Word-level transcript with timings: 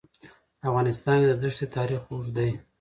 په 0.59 0.63
افغانستان 0.69 1.17
کې 1.21 1.27
د 1.29 1.33
دښتې 1.43 1.65
تاریخ 1.75 2.01
اوږد 2.11 2.31
دی. 2.37 2.51